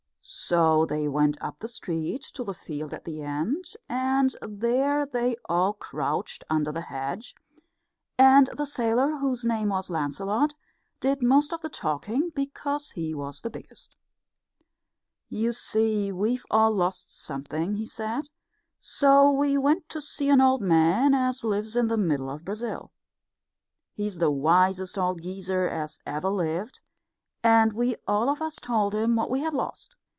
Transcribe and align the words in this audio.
So 0.23 0.85
they 0.85 1.07
went 1.07 1.41
up 1.41 1.57
the 1.59 1.67
street 1.67 2.21
to 2.35 2.43
the 2.43 2.53
field 2.53 2.93
at 2.93 3.05
the 3.05 3.23
end, 3.23 3.65
and 3.89 4.35
there 4.43 5.03
they 5.03 5.35
all 5.49 5.73
crouched 5.73 6.43
under 6.47 6.71
the 6.71 6.81
hedge; 6.81 7.33
and 8.19 8.47
the 8.55 8.67
sailor, 8.67 9.17
whose 9.17 9.43
name 9.43 9.69
was 9.69 9.89
Lancelot, 9.89 10.53
did 10.99 11.23
most 11.23 11.51
of 11.51 11.61
the 11.61 11.69
talking, 11.69 12.29
because 12.35 12.91
he 12.91 13.15
was 13.15 13.41
the 13.41 13.49
biggest. 13.49 13.95
"You 15.27 15.53
see, 15.53 16.11
we've 16.11 16.45
all 16.51 16.71
lost 16.71 17.11
something," 17.17 17.75
he 17.77 17.87
said, 17.87 18.29
"so 18.79 19.31
we 19.31 19.57
went 19.57 19.89
to 19.89 20.01
see 20.01 20.29
an 20.29 20.39
old 20.39 20.61
man 20.61 21.15
as 21.15 21.43
lives 21.43 21.75
in 21.75 21.87
the 21.87 21.97
middle 21.97 22.29
of 22.29 22.45
Brazil. 22.45 22.91
He's 23.91 24.19
the 24.19 24.29
wisest 24.31 24.99
old 24.99 25.23
geezer 25.23 25.65
as 25.67 25.97
ever 26.05 26.29
lived, 26.29 26.81
and 27.41 27.73
we 27.73 27.95
all 28.07 28.29
of 28.29 28.39
us 28.39 28.55
told 28.57 28.93
him 28.93 29.15
what 29.15 29.31
we 29.31 29.39
had 29.39 29.53
lost. 29.55 29.95